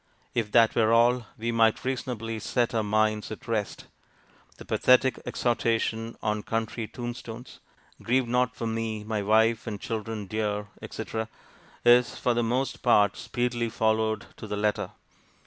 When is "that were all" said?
0.53-1.27